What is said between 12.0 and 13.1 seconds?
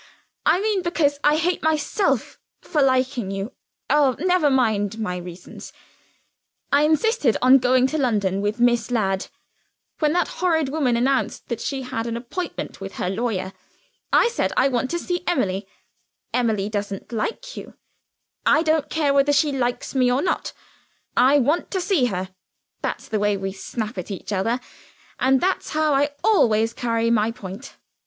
an appointment with